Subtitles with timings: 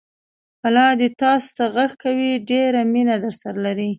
[0.61, 3.89] پلا دې تاسوته غږ کوي، ډېره مینه درسره لري!